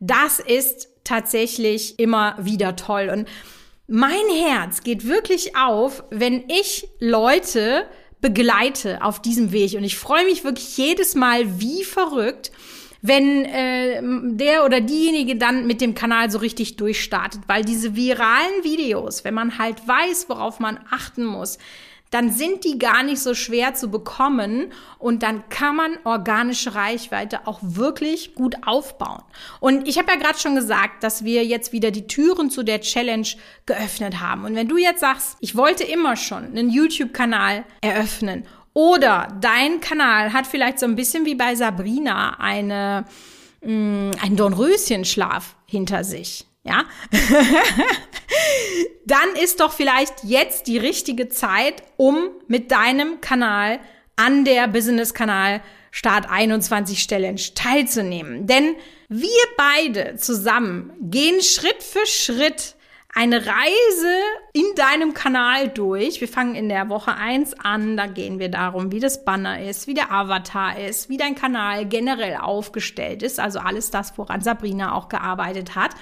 Das 0.00 0.40
ist 0.40 0.88
tatsächlich 1.04 1.98
immer 1.98 2.36
wieder 2.40 2.76
toll. 2.76 3.10
Und 3.12 3.28
mein 3.86 4.26
Herz 4.34 4.82
geht 4.82 5.06
wirklich 5.06 5.56
auf, 5.56 6.04
wenn 6.10 6.44
ich 6.48 6.88
Leute 7.00 7.86
begleite 8.20 9.02
auf 9.02 9.20
diesem 9.20 9.52
Weg. 9.52 9.74
Und 9.74 9.84
ich 9.84 9.98
freue 9.98 10.24
mich 10.24 10.44
wirklich 10.44 10.78
jedes 10.78 11.14
Mal 11.14 11.60
wie 11.60 11.84
verrückt, 11.84 12.50
wenn 13.02 13.44
äh, 13.44 14.00
der 14.34 14.64
oder 14.64 14.80
diejenige 14.80 15.36
dann 15.36 15.66
mit 15.66 15.82
dem 15.82 15.94
Kanal 15.94 16.30
so 16.30 16.38
richtig 16.38 16.76
durchstartet. 16.76 17.42
Weil 17.46 17.62
diese 17.62 17.94
viralen 17.94 18.62
Videos, 18.64 19.24
wenn 19.24 19.34
man 19.34 19.58
halt 19.58 19.86
weiß, 19.86 20.30
worauf 20.30 20.58
man 20.58 20.80
achten 20.90 21.26
muss, 21.26 21.58
dann 22.14 22.30
sind 22.30 22.62
die 22.62 22.78
gar 22.78 23.02
nicht 23.02 23.20
so 23.20 23.34
schwer 23.34 23.74
zu 23.74 23.90
bekommen 23.90 24.72
und 24.98 25.24
dann 25.24 25.48
kann 25.48 25.74
man 25.74 25.98
organische 26.04 26.76
Reichweite 26.76 27.48
auch 27.48 27.58
wirklich 27.60 28.36
gut 28.36 28.54
aufbauen. 28.64 29.20
Und 29.58 29.88
ich 29.88 29.98
habe 29.98 30.12
ja 30.12 30.18
gerade 30.18 30.38
schon 30.38 30.54
gesagt, 30.54 31.02
dass 31.02 31.24
wir 31.24 31.44
jetzt 31.44 31.72
wieder 31.72 31.90
die 31.90 32.06
Türen 32.06 32.50
zu 32.50 32.62
der 32.62 32.80
Challenge 32.80 33.26
geöffnet 33.66 34.20
haben. 34.20 34.44
Und 34.44 34.54
wenn 34.54 34.68
du 34.68 34.76
jetzt 34.76 35.00
sagst, 35.00 35.36
ich 35.40 35.56
wollte 35.56 35.82
immer 35.82 36.14
schon 36.14 36.44
einen 36.44 36.70
YouTube-Kanal 36.70 37.64
eröffnen 37.80 38.46
oder 38.74 39.26
dein 39.40 39.80
Kanal 39.80 40.32
hat 40.32 40.46
vielleicht 40.46 40.78
so 40.78 40.86
ein 40.86 40.94
bisschen 40.94 41.24
wie 41.24 41.34
bei 41.34 41.56
Sabrina 41.56 42.38
eine, 42.38 43.06
mh, 43.60 43.72
mm, 43.72 44.10
einen 44.22 44.36
Dornröschenschlaf 44.36 45.56
hinter 45.66 46.04
sich 46.04 46.46
ja, 46.64 46.84
dann 49.06 49.36
ist 49.42 49.60
doch 49.60 49.72
vielleicht 49.72 50.24
jetzt 50.24 50.66
die 50.66 50.78
richtige 50.78 51.28
Zeit, 51.28 51.82
um 51.96 52.30
mit 52.48 52.70
deinem 52.70 53.20
Kanal 53.20 53.80
an 54.16 54.44
der 54.44 54.68
Business-Kanal 54.68 55.60
Start 55.90 56.28
21 56.28 57.06
Challenge 57.06 57.40
teilzunehmen. 57.54 58.48
Denn 58.48 58.74
wir 59.08 59.28
beide 59.56 60.16
zusammen 60.16 60.92
gehen 61.00 61.40
Schritt 61.40 61.82
für 61.82 62.04
Schritt 62.06 62.74
eine 63.14 63.46
Reise 63.46 64.16
in 64.52 64.64
deinem 64.74 65.14
Kanal 65.14 65.68
durch. 65.68 66.20
Wir 66.20 66.26
fangen 66.26 66.56
in 66.56 66.68
der 66.68 66.88
Woche 66.88 67.14
eins 67.14 67.54
an, 67.54 67.96
da 67.96 68.06
gehen 68.06 68.40
wir 68.40 68.48
darum, 68.48 68.90
wie 68.90 68.98
das 68.98 69.24
Banner 69.24 69.62
ist, 69.62 69.86
wie 69.86 69.94
der 69.94 70.10
Avatar 70.10 70.78
ist, 70.80 71.08
wie 71.08 71.16
dein 71.16 71.36
Kanal 71.36 71.86
generell 71.86 72.36
aufgestellt 72.36 73.22
ist, 73.22 73.38
also 73.38 73.60
alles 73.60 73.92
das, 73.92 74.18
woran 74.18 74.40
Sabrina 74.40 74.94
auch 74.94 75.08
gearbeitet 75.08 75.76
hat. 75.76 75.92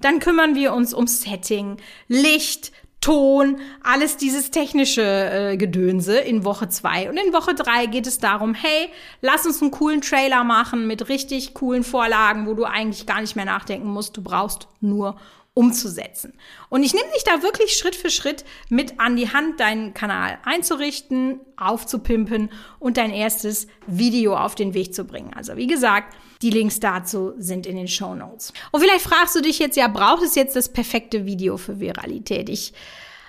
Dann 0.00 0.18
kümmern 0.18 0.54
wir 0.54 0.72
uns 0.72 0.94
um 0.94 1.06
Setting, 1.06 1.76
Licht, 2.08 2.72
Ton, 3.00 3.56
alles 3.82 4.18
dieses 4.18 4.50
technische 4.50 5.02
äh, 5.02 5.56
Gedönse 5.56 6.18
in 6.18 6.44
Woche 6.44 6.68
zwei 6.68 7.08
Und 7.08 7.16
in 7.16 7.32
Woche 7.32 7.54
drei 7.54 7.86
geht 7.86 8.06
es 8.06 8.18
darum, 8.18 8.52
hey, 8.52 8.90
lass 9.22 9.46
uns 9.46 9.62
einen 9.62 9.70
coolen 9.70 10.02
Trailer 10.02 10.44
machen 10.44 10.86
mit 10.86 11.08
richtig 11.08 11.54
coolen 11.54 11.82
Vorlagen, 11.82 12.46
wo 12.46 12.52
du 12.52 12.64
eigentlich 12.64 13.06
gar 13.06 13.22
nicht 13.22 13.36
mehr 13.36 13.46
nachdenken 13.46 13.88
musst. 13.88 14.18
Du 14.18 14.22
brauchst 14.22 14.68
nur 14.82 15.16
umzusetzen. 15.54 16.32
Und 16.68 16.84
ich 16.84 16.94
nehme 16.94 17.10
dich 17.14 17.24
da 17.24 17.42
wirklich 17.42 17.76
Schritt 17.76 17.96
für 17.96 18.10
Schritt 18.10 18.44
mit 18.68 19.00
an 19.00 19.16
die 19.16 19.32
Hand, 19.32 19.58
deinen 19.58 19.94
Kanal 19.94 20.38
einzurichten, 20.44 21.40
aufzupimpen 21.56 22.50
und 22.78 22.96
dein 22.96 23.10
erstes 23.10 23.66
Video 23.86 24.36
auf 24.36 24.54
den 24.54 24.74
Weg 24.74 24.94
zu 24.94 25.04
bringen. 25.04 25.34
Also 25.34 25.56
wie 25.56 25.66
gesagt, 25.66 26.16
die 26.40 26.50
Links 26.50 26.80
dazu 26.80 27.34
sind 27.36 27.66
in 27.66 27.76
den 27.76 27.88
Show 27.88 28.14
Notes. 28.14 28.52
Und 28.70 28.80
vielleicht 28.80 29.04
fragst 29.04 29.34
du 29.34 29.40
dich 29.40 29.58
jetzt, 29.58 29.76
ja, 29.76 29.88
braucht 29.88 30.22
es 30.22 30.36
jetzt 30.36 30.54
das 30.54 30.72
perfekte 30.72 31.26
Video 31.26 31.56
für 31.56 31.80
Viralität? 31.80 32.48
Ich 32.48 32.72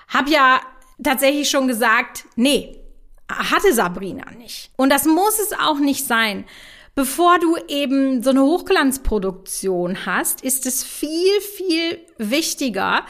habe 0.08 0.30
ja 0.30 0.62
tatsächlich 1.04 1.50
schon 1.50 1.68
gesagt, 1.68 2.26
nee, 2.36 2.78
hatte 3.28 3.74
Sabrina 3.74 4.30
nicht. 4.32 4.72
Und 4.78 4.90
das 4.90 5.06
muss 5.06 5.40
es 5.40 5.54
auch 5.54 5.80
nicht 5.80 6.06
sein. 6.06 6.46
Bevor 6.94 7.40
du 7.40 7.56
eben 7.70 8.22
so 8.22 8.32
eine 8.32 8.42
Hochglanzproduktion 8.42 10.06
hast, 10.06 10.44
ist 10.44 10.66
es 10.66 10.84
viel, 10.84 11.40
viel 11.58 12.00
wichtiger, 12.18 13.06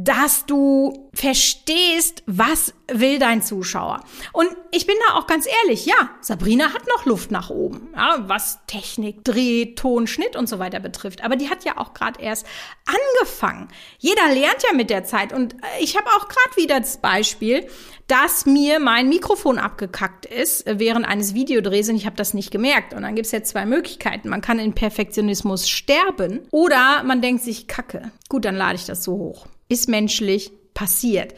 dass 0.00 0.46
du 0.46 1.10
verstehst, 1.12 2.22
was 2.26 2.72
will 2.86 3.18
dein 3.18 3.42
Zuschauer. 3.42 4.04
Und 4.32 4.48
ich 4.70 4.86
bin 4.86 4.94
da 5.08 5.14
auch 5.14 5.26
ganz 5.26 5.48
ehrlich, 5.64 5.86
ja, 5.86 6.10
Sabrina 6.20 6.72
hat 6.72 6.86
noch 6.86 7.04
Luft 7.04 7.32
nach 7.32 7.50
oben, 7.50 7.88
ja, 7.96 8.22
was 8.28 8.60
Technik, 8.68 9.24
Dreh, 9.24 9.74
Ton, 9.74 10.06
Schnitt 10.06 10.36
und 10.36 10.48
so 10.48 10.60
weiter 10.60 10.78
betrifft. 10.78 11.24
Aber 11.24 11.34
die 11.34 11.50
hat 11.50 11.64
ja 11.64 11.78
auch 11.78 11.94
gerade 11.94 12.22
erst 12.22 12.46
angefangen. 12.86 13.66
Jeder 13.98 14.28
lernt 14.28 14.62
ja 14.62 14.72
mit 14.72 14.88
der 14.88 15.02
Zeit. 15.02 15.32
Und 15.32 15.56
ich 15.80 15.96
habe 15.96 16.06
auch 16.10 16.28
gerade 16.28 16.56
wieder 16.56 16.78
das 16.78 16.98
Beispiel, 16.98 17.66
dass 18.06 18.46
mir 18.46 18.78
mein 18.78 19.08
Mikrofon 19.08 19.58
abgekackt 19.58 20.26
ist 20.26 20.62
während 20.64 21.08
eines 21.08 21.34
Videodrehs 21.34 21.88
und 21.88 21.96
ich 21.96 22.06
habe 22.06 22.14
das 22.14 22.34
nicht 22.34 22.52
gemerkt. 22.52 22.94
Und 22.94 23.02
dann 23.02 23.16
gibt 23.16 23.26
es 23.26 23.32
jetzt 23.32 23.50
zwei 23.50 23.66
Möglichkeiten. 23.66 24.28
Man 24.28 24.42
kann 24.42 24.60
in 24.60 24.74
Perfektionismus 24.74 25.68
sterben 25.68 26.46
oder 26.52 27.02
man 27.02 27.20
denkt 27.20 27.42
sich, 27.42 27.66
Kacke, 27.66 28.12
gut, 28.28 28.44
dann 28.44 28.54
lade 28.54 28.76
ich 28.76 28.86
das 28.86 29.02
so 29.02 29.14
hoch. 29.14 29.48
Ist 29.68 29.88
menschlich, 29.88 30.52
passiert. 30.74 31.34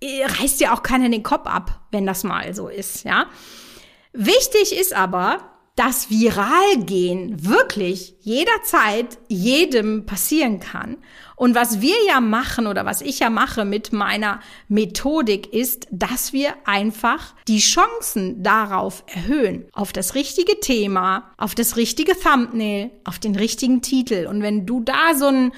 Äh, 0.00 0.24
reißt 0.24 0.60
ja 0.60 0.74
auch 0.74 0.82
keiner 0.82 1.08
den 1.08 1.22
Kopf 1.22 1.46
ab, 1.46 1.80
wenn 1.90 2.06
das 2.06 2.24
mal 2.24 2.54
so 2.54 2.68
ist, 2.68 3.04
ja. 3.04 3.26
Wichtig 4.12 4.78
ist 4.78 4.94
aber, 4.94 5.38
dass 5.78 6.10
Viralgehen 6.10 7.48
wirklich 7.48 8.16
jederzeit 8.20 9.16
jedem 9.28 10.06
passieren 10.06 10.58
kann. 10.58 10.96
Und 11.36 11.54
was 11.54 11.80
wir 11.80 11.94
ja 12.08 12.20
machen 12.20 12.66
oder 12.66 12.84
was 12.84 13.00
ich 13.00 13.20
ja 13.20 13.30
mache 13.30 13.64
mit 13.64 13.92
meiner 13.92 14.40
Methodik 14.66 15.52
ist, 15.52 15.86
dass 15.92 16.32
wir 16.32 16.54
einfach 16.64 17.36
die 17.46 17.60
Chancen 17.60 18.42
darauf 18.42 19.04
erhöhen. 19.06 19.68
Auf 19.72 19.92
das 19.92 20.16
richtige 20.16 20.58
Thema, 20.58 21.30
auf 21.36 21.54
das 21.54 21.76
richtige 21.76 22.18
Thumbnail, 22.18 22.90
auf 23.04 23.20
den 23.20 23.36
richtigen 23.36 23.80
Titel. 23.80 24.26
Und 24.28 24.42
wenn 24.42 24.66
du 24.66 24.80
da 24.80 25.14
so 25.14 25.26
ein 25.26 25.52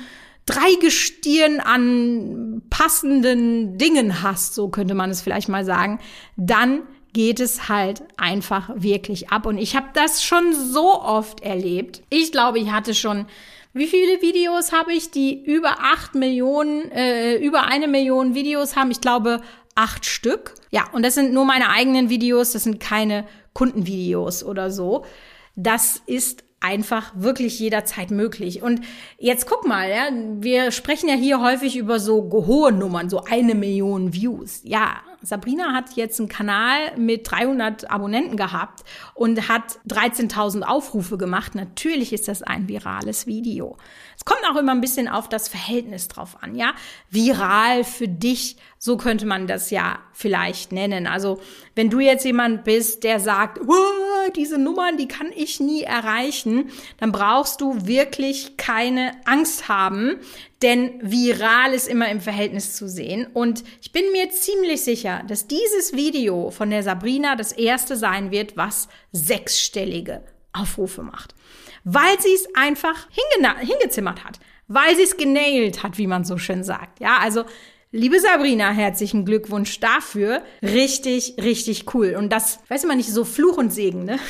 drei 0.47 0.75
Gestirn 0.81 1.61
an 1.61 2.63
passenden 2.71 3.79
Dingen 3.79 4.23
hast, 4.23 4.55
so 4.55 4.69
könnte 4.69 4.95
man 4.95 5.11
es 5.11 5.21
vielleicht 5.21 5.49
mal 5.49 5.65
sagen, 5.65 6.01
dann 6.37 6.83
geht 7.13 7.41
es 7.41 7.69
halt 7.69 8.03
einfach 8.17 8.71
wirklich 8.75 9.31
ab. 9.31 9.47
Und 9.47 9.59
ich 9.59 9.77
habe 9.77 9.89
das 9.95 10.23
schon 10.23 10.55
so 10.55 11.03
oft 11.03 11.43
erlebt. 11.43 12.03
Ich 12.11 12.33
glaube, 12.33 12.59
ich 12.59 12.71
hatte 12.71 12.95
schon, 12.95 13.27
wie 13.73 13.87
viele 13.87 14.23
Videos 14.23 14.73
habe 14.73 14.93
ich, 14.93 15.11
die 15.11 15.43
über 15.43 15.77
acht 15.81 16.15
Millionen, 16.15 16.91
äh, 16.93 17.37
über 17.37 17.65
eine 17.65 17.89
Million 17.89 18.35
Videos 18.35 18.77
haben? 18.77 18.91
Ich 18.91 19.01
glaube, 19.01 19.41
acht 19.75 20.07
Stück. 20.07 20.55
Ja, 20.71 20.85
und 20.93 21.05
das 21.05 21.15
sind 21.15 21.33
nur 21.33 21.45
meine 21.45 21.71
eigenen 21.71 22.11
Videos, 22.11 22.53
das 22.53 22.65
sind 22.65 22.81
keine 22.81 23.27
Kundenvideos 23.55 24.45
oder 24.45 24.71
so. 24.71 25.05
Das 25.57 26.01
ist 26.07 26.45
einfach 26.61 27.12
wirklich 27.14 27.59
jederzeit 27.59 28.11
möglich. 28.11 28.62
Und 28.62 28.83
jetzt 29.19 29.47
guck 29.47 29.67
mal, 29.67 29.88
ja, 29.88 30.09
wir 30.40 30.71
sprechen 30.71 31.09
ja 31.09 31.14
hier 31.14 31.40
häufig 31.40 31.76
über 31.76 31.99
so 31.99 32.31
hohe 32.31 32.71
Nummern, 32.71 33.09
so 33.09 33.25
eine 33.25 33.55
Million 33.55 34.12
Views. 34.12 34.61
Ja, 34.64 35.00
Sabrina 35.23 35.73
hat 35.73 35.93
jetzt 35.97 36.19
einen 36.19 36.29
Kanal 36.29 36.97
mit 36.97 37.31
300 37.31 37.90
Abonnenten 37.90 38.37
gehabt 38.37 38.85
und 39.14 39.49
hat 39.49 39.79
13.000 39.88 40.62
Aufrufe 40.62 41.19
gemacht. 41.19 41.55
Natürlich 41.55 42.12
ist 42.12 42.29
das 42.29 42.43
ein 42.43 42.69
virales 42.69 43.26
Video. 43.26 43.76
Es 44.17 44.25
kommt 44.25 44.40
auch 44.50 44.57
immer 44.57 44.73
ein 44.73 44.81
bisschen 44.81 45.09
auf 45.09 45.29
das 45.29 45.49
Verhältnis 45.49 46.09
drauf 46.09 46.38
an, 46.43 46.55
ja. 46.55 46.73
Viral 47.11 47.85
für 47.85 48.09
dich, 48.09 48.57
so 48.79 48.97
könnte 48.97 49.26
man 49.26 49.47
das 49.47 49.71
ja 49.71 49.99
vielleicht 50.12 50.73
nennen. 50.73 51.07
Also, 51.07 51.40
wenn 51.75 51.90
du 51.90 52.00
jetzt 52.00 52.25
jemand 52.25 52.64
bist, 52.64 53.05
der 53.05 53.21
sagt, 53.21 53.61
diese 54.35 54.59
Nummern, 54.59 54.97
die 54.97 55.09
kann 55.09 55.31
ich 55.35 55.61
nie 55.61 55.83
erreichen, 55.83 56.71
dann 56.99 57.12
brauchst 57.12 57.61
du 57.61 57.87
wirklich 57.87 58.57
keine 58.57 59.12
Angst 59.25 59.69
haben, 59.69 60.17
denn 60.62 61.00
viral 61.03 61.73
ist 61.73 61.89
immer 61.89 62.09
im 62.11 62.21
Verhältnis 62.21 62.77
zu 62.77 62.89
sehen. 62.89 63.27
Und 63.33 63.65
ich 63.81 63.93
bin 63.93 64.05
mir 64.12 64.31
ziemlich 64.31 64.83
sicher, 64.83 65.23
dass 65.27 65.47
dieses 65.47 65.95
Video 65.95 66.50
von 66.50 66.71
der 66.71 66.83
Sabrina 66.83 67.37
das 67.37 67.53
erste 67.53 67.97
sein 67.97 68.31
wird, 68.31 68.57
was 68.57 68.89
sechsstellige 69.12 70.23
Aufrufe 70.53 71.03
macht. 71.03 71.35
Weil 71.85 72.21
sie 72.21 72.35
es 72.35 72.47
einfach 72.55 73.09
hingezimmert 73.61 74.25
hat. 74.25 74.39
Weil 74.69 74.95
sie 74.97 75.03
es 75.03 75.17
genailt 75.17 75.83
hat, 75.83 75.99
wie 75.99 76.07
man 76.07 76.25
so 76.25 76.37
schön 76.37 76.62
sagt. 76.62 77.00
Ja, 77.00 77.19
also 77.19 77.45
Liebe 77.93 78.21
Sabrina, 78.21 78.71
herzlichen 78.71 79.25
Glückwunsch 79.25 79.81
dafür. 79.81 80.45
Richtig, 80.63 81.35
richtig 81.43 81.93
cool. 81.93 82.15
Und 82.17 82.33
das, 82.33 82.61
weiß 82.69 82.85
man 82.85 82.99
nicht, 82.99 83.13
so 83.13 83.25
Fluch 83.25 83.57
und 83.57 83.73
Segen, 83.73 84.05
ne? 84.05 84.21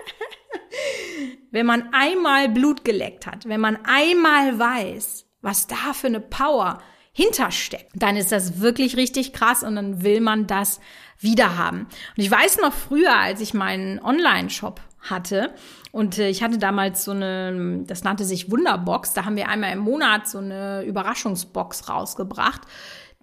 wenn 1.50 1.66
man 1.66 1.90
einmal 1.92 2.48
Blut 2.48 2.86
geleckt 2.86 3.26
hat, 3.26 3.46
wenn 3.46 3.60
man 3.60 3.78
einmal 3.84 4.58
weiß, 4.58 5.26
was 5.42 5.66
da 5.66 5.92
für 5.92 6.06
eine 6.06 6.20
Power 6.20 6.78
hintersteckt, 7.12 7.92
dann 7.94 8.16
ist 8.16 8.32
das 8.32 8.60
wirklich 8.60 8.96
richtig 8.96 9.34
krass 9.34 9.62
und 9.62 9.76
dann 9.76 10.02
will 10.02 10.22
man 10.22 10.46
das 10.46 10.80
wieder 11.18 11.58
haben. 11.58 11.80
Und 11.80 12.22
ich 12.22 12.30
weiß 12.30 12.62
noch 12.62 12.72
früher, 12.72 13.14
als 13.14 13.42
ich 13.42 13.52
meinen 13.52 14.02
Online-Shop 14.02 14.80
hatte 15.00 15.54
und 15.92 16.18
äh, 16.18 16.28
ich 16.28 16.42
hatte 16.42 16.58
damals 16.58 17.04
so 17.04 17.12
eine, 17.12 17.84
das 17.86 18.04
nannte 18.04 18.24
sich 18.24 18.50
Wunderbox, 18.50 19.14
da 19.14 19.24
haben 19.24 19.36
wir 19.36 19.48
einmal 19.48 19.72
im 19.72 19.80
Monat 19.80 20.28
so 20.28 20.38
eine 20.38 20.82
Überraschungsbox 20.84 21.88
rausgebracht 21.88 22.62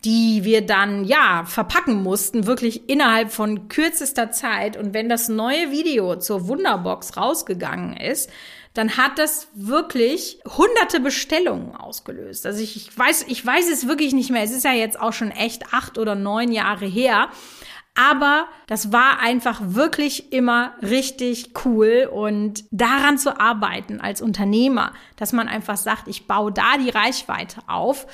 die 0.06 0.44
wir 0.44 0.64
dann 0.64 1.04
ja 1.04 1.44
verpacken 1.46 2.04
mussten, 2.04 2.46
wirklich 2.46 2.88
innerhalb 2.90 3.32
von 3.32 3.68
kürzester 3.70 4.30
Zeit. 4.30 4.78
Und 4.78 4.94
wenn 4.94 5.10
das 5.10 5.30
neue 5.30 5.72
Video 5.72 6.16
zur 6.18 6.48
Wunderbox 6.48 7.18
rausgegangen 7.18 7.98
ist, 7.98 8.30
dann 8.76 8.98
hat 8.98 9.18
das 9.18 9.48
wirklich 9.56 10.40
hunderte 10.46 11.00
Bestellungen 11.00 11.76
ausgelöst. 11.76 12.46
Also 12.46 12.62
ich, 12.62 12.76
ich 12.76 12.98
weiß, 12.98 13.26
ich 13.30 13.44
weiß 13.44 13.72
es 13.72 13.88
wirklich 13.88 14.14
nicht 14.14 14.30
mehr. 14.30 14.44
Es 14.44 14.52
ist 14.52 14.66
ja 14.66 14.74
jetzt 14.74 15.00
auch 15.00 15.14
schon 15.14 15.32
echt 15.32 15.74
acht 15.74 15.98
oder 15.98 16.14
neun 16.14 16.52
Jahre 16.52 16.86
her. 16.86 17.30
Aber 17.96 18.48
das 18.68 18.92
war 18.92 19.20
einfach 19.22 19.62
wirklich 19.64 20.34
immer 20.34 20.74
richtig 20.82 21.52
cool 21.64 22.10
und 22.12 22.66
daran 22.72 23.18
zu 23.18 23.40
arbeiten 23.40 24.02
als 24.02 24.22
Unternehmer, 24.22 24.92
dass 25.16 25.32
man 25.32 25.48
einfach 25.48 25.78
sagt, 25.78 26.10
ich 26.10 26.28
baue 26.28 26.52
da 26.52 26.78
die 26.78 26.90
Reichweite 26.90 27.62
auf 27.68 28.06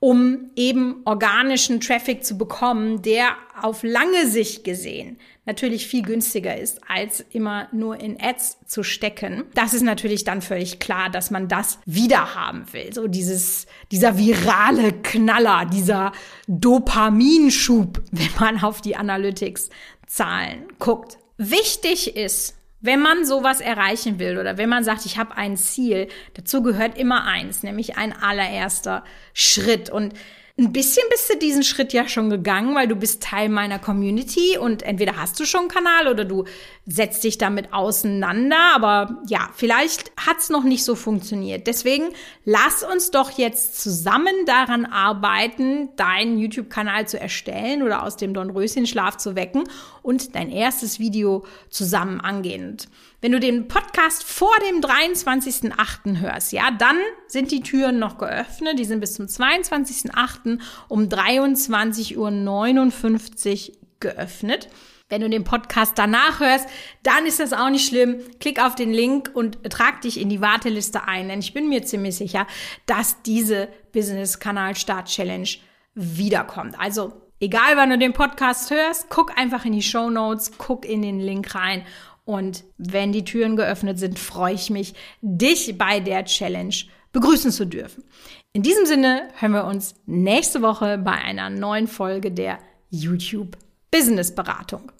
um 0.00 0.50
eben 0.54 1.02
organischen 1.04 1.80
Traffic 1.80 2.24
zu 2.24 2.38
bekommen, 2.38 3.02
der 3.02 3.36
auf 3.60 3.82
lange 3.82 4.28
Sicht 4.28 4.62
gesehen 4.64 5.18
natürlich 5.48 5.86
viel 5.86 6.02
günstiger 6.02 6.56
ist, 6.58 6.78
als 6.88 7.24
immer 7.32 7.68
nur 7.72 7.98
in 7.98 8.20
Ads 8.20 8.58
zu 8.66 8.82
stecken. 8.82 9.44
Das 9.54 9.72
ist 9.72 9.82
natürlich 9.82 10.22
dann 10.22 10.42
völlig 10.42 10.78
klar, 10.78 11.08
dass 11.08 11.30
man 11.30 11.48
das 11.48 11.78
wieder 11.86 12.34
haben 12.34 12.70
will. 12.72 12.92
So 12.92 13.08
dieses, 13.08 13.66
dieser 13.90 14.18
virale 14.18 14.92
Knaller, 14.92 15.64
dieser 15.64 16.12
Dopaminschub, 16.48 18.02
wenn 18.12 18.28
man 18.38 18.62
auf 18.62 18.82
die 18.82 18.94
Analytics-Zahlen 18.94 20.64
guckt. 20.78 21.16
Wichtig 21.38 22.14
ist, 22.14 22.57
wenn 22.80 23.00
man 23.00 23.24
sowas 23.24 23.60
erreichen 23.60 24.18
will 24.18 24.38
oder 24.38 24.56
wenn 24.56 24.68
man 24.68 24.84
sagt, 24.84 25.04
ich 25.04 25.18
habe 25.18 25.36
ein 25.36 25.56
Ziel, 25.56 26.08
dazu 26.34 26.62
gehört 26.62 26.96
immer 26.96 27.24
eins, 27.24 27.62
nämlich 27.62 27.96
ein 27.96 28.12
allererster 28.12 29.04
Schritt. 29.34 29.90
Und 29.90 30.14
ein 30.58 30.72
bisschen 30.72 31.04
bist 31.08 31.30
du 31.30 31.38
diesen 31.38 31.62
Schritt 31.62 31.92
ja 31.92 32.08
schon 32.08 32.30
gegangen, 32.30 32.74
weil 32.74 32.88
du 32.88 32.96
bist 32.96 33.22
Teil 33.22 33.48
meiner 33.48 33.78
Community 33.78 34.58
und 34.58 34.82
entweder 34.82 35.16
hast 35.16 35.38
du 35.38 35.44
schon 35.44 35.60
einen 35.60 35.68
Kanal 35.68 36.08
oder 36.08 36.24
du 36.24 36.46
setzt 36.84 37.22
dich 37.22 37.38
damit 37.38 37.72
auseinander. 37.72 38.74
Aber 38.74 39.22
ja, 39.28 39.50
vielleicht 39.54 40.10
hat's 40.16 40.50
noch 40.50 40.64
nicht 40.64 40.84
so 40.84 40.96
funktioniert. 40.96 41.68
Deswegen 41.68 42.08
lass 42.44 42.82
uns 42.82 43.12
doch 43.12 43.30
jetzt 43.30 43.80
zusammen 43.80 44.34
daran 44.46 44.84
arbeiten, 44.84 45.90
deinen 45.94 46.38
YouTube-Kanal 46.38 47.06
zu 47.06 47.20
erstellen 47.20 47.84
oder 47.84 48.02
aus 48.02 48.16
dem 48.16 48.34
Dornröschenschlaf 48.34 49.16
zu 49.16 49.36
wecken 49.36 49.62
und 50.02 50.34
dein 50.34 50.50
erstes 50.50 50.98
Video 50.98 51.44
zusammen 51.70 52.20
angehen. 52.20 52.78
Wenn 53.20 53.32
du 53.32 53.40
den 53.40 53.66
Podcast 53.66 54.22
vor 54.22 54.54
dem 54.70 54.80
23.08. 54.80 56.20
hörst, 56.20 56.52
ja, 56.52 56.70
dann 56.70 56.98
sind 57.26 57.50
die 57.50 57.62
Türen 57.62 57.98
noch 57.98 58.16
geöffnet. 58.16 58.78
Die 58.78 58.84
sind 58.84 59.00
bis 59.00 59.14
zum 59.14 59.26
22.08. 59.26 60.60
um 60.86 61.08
23.59 61.08 63.70
Uhr 63.70 63.76
geöffnet. 63.98 64.68
Wenn 65.08 65.22
du 65.22 65.28
den 65.28 65.42
Podcast 65.42 65.98
danach 65.98 66.38
hörst, 66.38 66.68
dann 67.02 67.26
ist 67.26 67.40
das 67.40 67.52
auch 67.52 67.70
nicht 67.70 67.88
schlimm. 67.88 68.20
Klick 68.38 68.62
auf 68.62 68.76
den 68.76 68.92
Link 68.92 69.32
und 69.34 69.68
trag 69.68 70.00
dich 70.02 70.20
in 70.20 70.28
die 70.28 70.40
Warteliste 70.40 71.08
ein, 71.08 71.28
denn 71.28 71.40
ich 71.40 71.52
bin 71.52 71.68
mir 71.68 71.82
ziemlich 71.82 72.14
sicher, 72.14 72.46
dass 72.86 73.20
diese 73.22 73.66
Business 73.92 74.38
Kanal 74.38 74.76
Start 74.76 75.08
Challenge 75.08 75.48
wiederkommt. 75.94 76.78
Also 76.78 77.14
egal, 77.40 77.76
wann 77.76 77.90
du 77.90 77.98
den 77.98 78.12
Podcast 78.12 78.70
hörst, 78.70 79.08
guck 79.08 79.36
einfach 79.36 79.64
in 79.64 79.72
die 79.72 79.82
Show 79.82 80.08
Notes, 80.08 80.52
guck 80.56 80.84
in 80.84 81.02
den 81.02 81.18
Link 81.18 81.52
rein 81.54 81.84
und 82.28 82.64
wenn 82.76 83.10
die 83.10 83.24
Türen 83.24 83.56
geöffnet 83.56 83.98
sind, 83.98 84.18
freue 84.18 84.52
ich 84.52 84.68
mich, 84.68 84.92
dich 85.22 85.78
bei 85.78 85.98
der 85.98 86.26
Challenge 86.26 86.74
begrüßen 87.10 87.50
zu 87.50 87.66
dürfen. 87.66 88.04
In 88.52 88.62
diesem 88.62 88.84
Sinne 88.84 89.28
hören 89.38 89.52
wir 89.52 89.64
uns 89.64 89.94
nächste 90.04 90.60
Woche 90.60 90.98
bei 90.98 91.12
einer 91.12 91.48
neuen 91.48 91.86
Folge 91.86 92.30
der 92.30 92.58
YouTube 92.90 93.56
Business 93.90 94.34
Beratung. 94.34 94.92